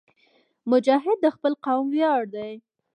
مجاهد 0.71 1.17
د 1.23 1.27
خپل 1.35 1.53
قوم 1.65 1.85
ویاړ 1.93 2.21
دی. 2.35 2.53